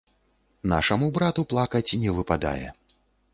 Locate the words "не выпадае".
2.07-2.67